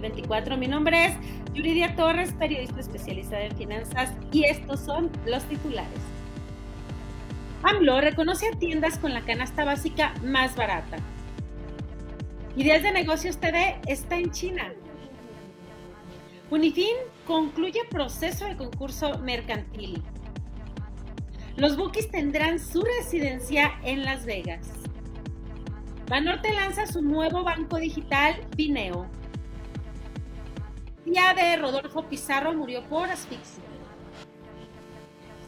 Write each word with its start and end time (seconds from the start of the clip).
2024. 0.00 0.56
Mi 0.56 0.66
nombre 0.66 1.06
es 1.06 1.14
Yuridia 1.52 1.94
Torres, 1.94 2.32
periodista 2.38 2.80
especializada 2.80 3.44
en 3.44 3.56
finanzas 3.56 4.12
y 4.32 4.44
estos 4.44 4.80
son 4.80 5.10
los 5.26 5.44
titulares. 5.44 6.00
AMLO 7.62 8.00
reconoce 8.00 8.48
a 8.48 8.58
tiendas 8.58 8.98
con 8.98 9.12
la 9.12 9.20
canasta 9.22 9.64
básica 9.64 10.14
más 10.24 10.56
barata. 10.56 10.96
Ideas 12.56 12.82
de 12.82 12.92
Negocios 12.92 13.38
TV 13.38 13.78
está 13.86 14.16
en 14.16 14.30
China. 14.30 14.72
Unifin 16.50 16.96
concluye 17.26 17.80
proceso 17.90 18.46
de 18.46 18.56
concurso 18.56 19.18
mercantil. 19.18 20.02
Los 21.56 21.76
Bookies 21.76 22.10
tendrán 22.10 22.58
su 22.58 22.82
residencia 22.82 23.72
en 23.84 24.04
Las 24.04 24.24
Vegas. 24.24 24.66
Banorte 26.08 26.52
lanza 26.52 26.86
su 26.86 27.02
nuevo 27.02 27.44
banco 27.44 27.76
digital, 27.76 28.40
Pineo. 28.56 29.19
Tía 31.04 31.34
de 31.34 31.56
Rodolfo 31.56 32.02
Pizarro 32.08 32.52
murió 32.52 32.82
por 32.84 33.08
asfixia. 33.08 33.64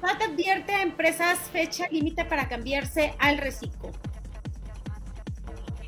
SAT 0.00 0.22
advierte 0.22 0.72
a 0.72 0.82
empresas 0.82 1.38
fecha 1.50 1.88
límite 1.90 2.24
para 2.24 2.48
cambiarse 2.48 3.14
al 3.18 3.38
reciclo. 3.38 3.90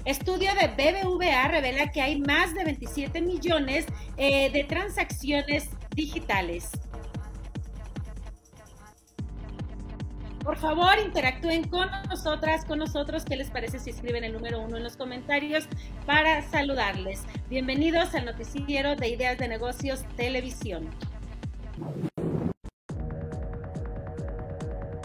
Estudio 0.04 0.50
de 0.54 0.66
BBVA 0.66 1.46
revela 1.46 1.92
que 1.92 2.02
hay 2.02 2.20
más 2.20 2.54
de 2.54 2.64
27 2.64 3.22
millones 3.22 3.86
eh, 4.16 4.50
de 4.50 4.64
transacciones 4.64 5.70
digitales. 5.94 6.72
Por 10.42 10.56
favor, 10.56 10.98
interactúen 10.98 11.68
con 11.68 11.88
nosotras, 12.08 12.64
con 12.64 12.80
nosotros. 12.80 13.24
¿Qué 13.24 13.36
les 13.36 13.50
parece 13.50 13.78
si 13.78 13.90
escriben 13.90 14.24
el 14.24 14.32
número 14.32 14.60
uno 14.60 14.76
en 14.76 14.82
los 14.82 14.96
comentarios 14.96 15.68
para 16.04 16.42
saludarles? 16.42 17.22
Bienvenidos 17.48 18.12
al 18.16 18.24
noticiero 18.24 18.96
de 18.96 19.08
Ideas 19.08 19.38
de 19.38 19.46
Negocios 19.46 20.04
Televisión. 20.16 20.90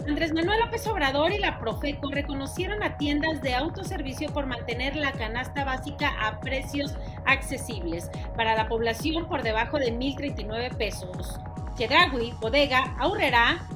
Andrés 0.08 0.32
Manuel 0.32 0.58
López 0.58 0.84
Obrador 0.88 1.30
y 1.30 1.38
la 1.38 1.60
Profeco 1.60 2.10
reconocieron 2.10 2.82
a 2.82 2.96
tiendas 2.96 3.40
de 3.40 3.54
autoservicio 3.54 4.32
por 4.32 4.46
mantener 4.46 4.96
la 4.96 5.12
canasta 5.12 5.64
básica 5.64 6.08
a 6.20 6.40
precios 6.40 6.96
accesibles 7.26 8.10
para 8.36 8.56
la 8.56 8.68
población 8.68 9.28
por 9.28 9.44
debajo 9.44 9.78
de 9.78 9.92
1.039 9.92 10.76
pesos. 10.76 11.38
Chedragui, 11.76 12.32
Bodega, 12.40 12.96
Aurrera 12.98 13.68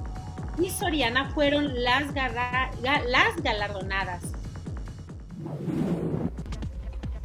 y 0.58 0.70
Soriana 0.70 1.30
fueron 1.30 1.82
las, 1.82 2.12
galardonadas. 3.42 4.22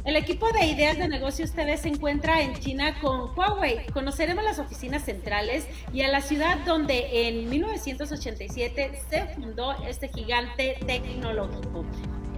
El 0.04 0.16
equipo 0.16 0.50
de 0.52 0.64
Ideas 0.64 0.96
de 0.96 1.06
Negocios 1.06 1.52
TV 1.52 1.76
se 1.76 1.88
encuentra 1.88 2.40
en 2.40 2.54
China 2.54 2.98
con 3.00 3.36
Huawei. 3.36 3.84
Conoceremos 3.92 4.42
las 4.42 4.58
oficinas 4.58 5.04
centrales 5.04 5.66
y 5.92 6.00
a 6.00 6.08
la 6.08 6.22
ciudad 6.22 6.58
donde 6.64 7.28
en 7.28 7.50
1987 7.50 9.02
se 9.10 9.26
fundó 9.34 9.72
este 9.86 10.08
gigante 10.08 10.78
tecnológico. 10.86 11.84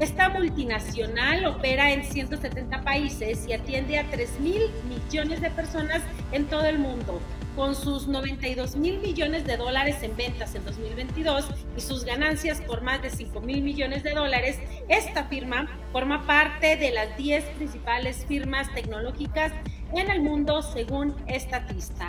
Esta 0.00 0.30
multinacional 0.30 1.44
opera 1.44 1.92
en 1.92 2.04
170 2.04 2.80
países 2.80 3.46
y 3.46 3.52
atiende 3.52 3.98
a 3.98 4.10
3 4.10 4.40
mil 4.40 4.62
millones 4.88 5.42
de 5.42 5.50
personas 5.50 6.00
en 6.32 6.46
todo 6.46 6.64
el 6.64 6.78
mundo 6.78 7.20
con 7.54 7.74
sus 7.74 8.08
92 8.08 8.76
mil 8.76 8.98
millones 9.00 9.44
de 9.44 9.58
dólares 9.58 10.02
en 10.02 10.16
ventas 10.16 10.54
en 10.54 10.64
2022 10.64 11.44
y 11.76 11.80
sus 11.82 12.06
ganancias 12.06 12.62
por 12.62 12.80
más 12.80 13.02
de 13.02 13.10
5 13.10 13.42
mil 13.42 13.60
millones 13.60 14.02
de 14.02 14.14
dólares, 14.14 14.58
esta 14.88 15.24
firma 15.24 15.68
forma 15.92 16.26
parte 16.26 16.76
de 16.76 16.92
las 16.92 17.14
10 17.18 17.44
principales 17.56 18.24
firmas 18.26 18.72
tecnológicas 18.74 19.52
en 19.92 20.10
el 20.10 20.22
mundo 20.22 20.62
según 20.62 21.14
Estatista. 21.26 22.08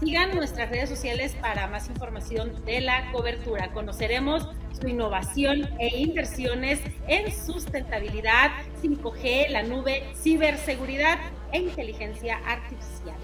Sigan 0.00 0.34
nuestras 0.34 0.70
redes 0.70 0.88
sociales 0.88 1.36
para 1.42 1.66
más 1.66 1.90
información 1.90 2.64
de 2.64 2.80
la 2.80 3.12
cobertura. 3.12 3.70
Conoceremos 3.72 4.48
su 4.80 4.88
innovación 4.88 5.68
e 5.78 5.98
inversiones 5.98 6.80
en 7.06 7.30
sustentabilidad, 7.30 8.50
5G, 8.82 9.50
la 9.50 9.62
nube, 9.62 10.04
ciberseguridad 10.16 11.18
e 11.52 11.58
inteligencia 11.58 12.38
artificial. 12.46 13.16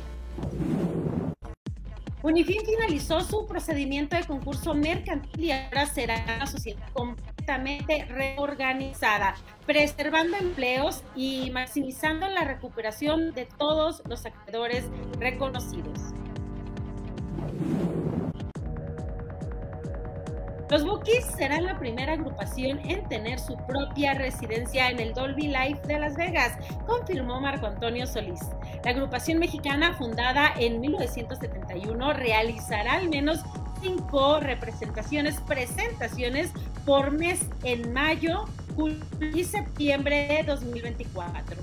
Unifin 2.22 2.60
finalizó 2.66 3.22
su 3.22 3.47
procedimiento 3.47 4.15
de 4.15 4.25
concurso 4.25 4.75
mercantil 4.75 5.44
y 5.44 5.53
ahora 5.53 5.86
será 5.86 6.25
una 6.36 6.47
sociedad 6.47 6.86
completamente 6.92 8.04
reorganizada, 8.04 9.34
preservando 9.65 10.36
empleos 10.36 11.04
y 11.15 11.50
maximizando 11.53 12.28
la 12.28 12.44
recuperación 12.44 13.32
de 13.32 13.47
todos 13.47 14.03
los 14.06 14.26
acreedores 14.26 14.84
reconocidos. 15.19 16.16
Los 20.69 20.84
Bookies 20.84 21.24
serán 21.36 21.64
la 21.64 21.78
primera 21.78 22.14
agrupación 22.14 22.80
en 22.80 23.08
tener 23.08 23.38
su 23.38 23.56
propia 23.66 24.14
residencia 24.14 24.91
en 24.91 24.98
el 24.98 25.14
Dolby 25.14 25.48
Life 25.48 25.80
de 25.86 26.00
Las 26.00 26.16
Vegas, 26.16 26.58
confirmó 26.86 27.41
Marco 27.41 27.66
Antonio 27.66 28.06
Solís. 28.06 28.41
La 28.84 28.91
agrupación 28.91 29.38
mexicana, 29.38 29.94
fundada 29.94 30.52
en 30.58 30.80
1971, 30.80 32.12
realizará 32.14 32.94
al 32.94 33.08
menos 33.08 33.44
cinco 33.80 34.41
representaciones, 34.41 35.41
presentaciones 35.42 36.50
por 36.84 37.12
mes 37.12 37.47
en 37.62 37.92
mayo, 37.92 38.47
y 39.20 39.44
septiembre 39.44 40.28
de 40.28 40.42
2024. 40.44 41.62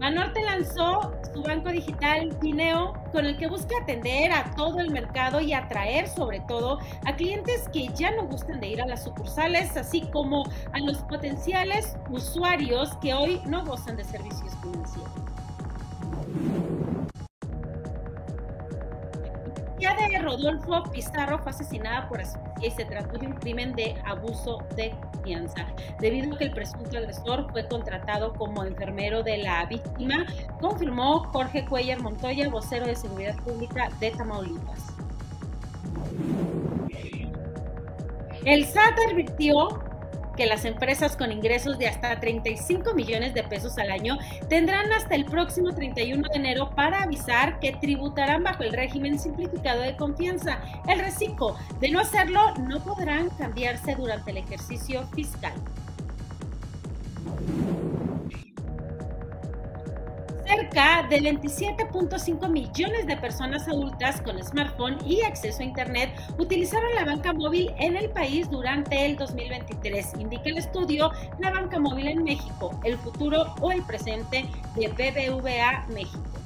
Banorte 0.00 0.42
lanzó 0.42 1.17
su 1.38 1.44
banco 1.44 1.70
digital 1.70 2.36
Pineo 2.40 2.94
con 3.12 3.24
el 3.24 3.36
que 3.36 3.46
busca 3.46 3.76
atender 3.80 4.32
a 4.32 4.50
todo 4.56 4.80
el 4.80 4.90
mercado 4.90 5.40
y 5.40 5.52
atraer 5.52 6.08
sobre 6.08 6.40
todo 6.40 6.80
a 7.06 7.14
clientes 7.14 7.68
que 7.72 7.86
ya 7.94 8.10
no 8.10 8.26
gustan 8.26 8.58
de 8.58 8.70
ir 8.70 8.82
a 8.82 8.86
las 8.86 9.04
sucursales, 9.04 9.76
así 9.76 10.00
como 10.12 10.42
a 10.72 10.80
los 10.80 10.98
potenciales 11.02 11.96
usuarios 12.10 12.96
que 12.96 13.14
hoy 13.14 13.40
no 13.46 13.64
gozan 13.64 13.96
de 13.96 14.04
servicios 14.04 14.52
financieros. 14.60 15.12
Rodolfo 20.16 20.84
Pizarro 20.90 21.38
fue 21.38 21.50
asesinada 21.50 22.08
por 22.08 22.20
y 22.60 22.70
se 22.70 22.84
trató 22.84 23.18
de 23.18 23.26
un 23.26 23.34
crimen 23.34 23.72
de 23.74 23.94
abuso 24.04 24.58
de 24.76 24.90
confianza, 25.12 25.66
debido 26.00 26.34
a 26.34 26.38
que 26.38 26.44
el 26.44 26.52
presunto 26.52 26.96
agresor 26.96 27.50
fue 27.52 27.66
contratado 27.68 28.32
como 28.32 28.64
enfermero 28.64 29.22
de 29.22 29.38
la 29.38 29.66
víctima, 29.66 30.26
confirmó 30.60 31.24
Jorge 31.24 31.64
Cuellar 31.64 32.00
Montoya, 32.00 32.48
vocero 32.48 32.86
de 32.86 32.96
Seguridad 32.96 33.36
Pública 33.36 33.88
de 34.00 34.10
Tamaulipas. 34.12 34.86
El 38.44 38.64
SAT 38.64 38.94
advirtió 39.10 39.87
que 40.38 40.46
las 40.46 40.64
empresas 40.64 41.16
con 41.16 41.32
ingresos 41.32 41.78
de 41.78 41.88
hasta 41.88 42.20
35 42.20 42.94
millones 42.94 43.34
de 43.34 43.42
pesos 43.42 43.76
al 43.76 43.90
año 43.90 44.16
tendrán 44.48 44.92
hasta 44.92 45.16
el 45.16 45.24
próximo 45.24 45.74
31 45.74 46.28
de 46.32 46.38
enero 46.38 46.70
para 46.76 47.02
avisar 47.02 47.58
que 47.58 47.72
tributarán 47.72 48.44
bajo 48.44 48.62
el 48.62 48.72
régimen 48.72 49.18
simplificado 49.18 49.82
de 49.82 49.96
confianza, 49.96 50.60
el 50.86 51.00
reciclo. 51.00 51.56
De 51.80 51.90
no 51.90 51.98
hacerlo, 51.98 52.54
no 52.54 52.78
podrán 52.84 53.30
cambiarse 53.30 53.96
durante 53.96 54.30
el 54.30 54.36
ejercicio 54.36 55.04
fiscal. 55.08 55.54
Cerca 60.48 61.06
de 61.10 61.20
27.5 61.20 62.48
millones 62.48 63.06
de 63.06 63.18
personas 63.18 63.68
adultas 63.68 64.22
con 64.22 64.42
smartphone 64.42 64.96
y 65.06 65.20
acceso 65.20 65.60
a 65.60 65.64
Internet 65.64 66.10
utilizaron 66.38 66.88
la 66.94 67.04
banca 67.04 67.34
móvil 67.34 67.70
en 67.78 67.96
el 67.96 68.08
país 68.08 68.48
durante 68.48 69.04
el 69.04 69.16
2023, 69.16 70.14
indica 70.18 70.44
el 70.46 70.56
estudio 70.56 71.12
La 71.38 71.50
banca 71.50 71.78
móvil 71.78 72.08
en 72.08 72.24
México, 72.24 72.70
el 72.84 72.96
futuro 72.96 73.54
o 73.60 73.72
el 73.72 73.82
presente 73.82 74.46
de 74.74 74.88
BBVA 74.88 75.84
México. 75.88 76.37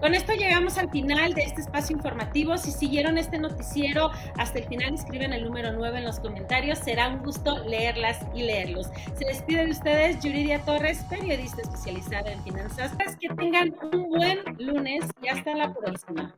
Con 0.00 0.14
esto 0.14 0.32
llegamos 0.34 0.78
al 0.78 0.90
final 0.90 1.32
de 1.34 1.42
este 1.42 1.62
espacio 1.62 1.96
informativo. 1.96 2.56
Si 2.58 2.70
siguieron 2.70 3.18
este 3.18 3.38
noticiero 3.38 4.10
hasta 4.36 4.58
el 4.58 4.64
final, 4.66 4.94
escriben 4.94 5.32
el 5.32 5.44
número 5.44 5.72
9 5.72 5.98
en 5.98 6.04
los 6.04 6.20
comentarios. 6.20 6.78
Será 6.78 7.08
un 7.08 7.22
gusto 7.22 7.64
leerlas 7.64 8.18
y 8.34 8.42
leerlos. 8.42 8.88
Se 9.14 9.24
despide 9.24 9.64
de 9.64 9.70
ustedes 9.70 10.20
Yuridia 10.20 10.60
Torres, 10.62 11.04
periodista 11.08 11.62
especializada 11.62 12.32
en 12.32 12.42
finanzas. 12.42 12.92
Que 13.20 13.28
tengan 13.34 13.74
un 13.92 14.08
buen 14.08 14.40
lunes 14.58 15.04
y 15.22 15.28
hasta 15.28 15.54
la 15.54 15.72
próxima. 15.72 16.34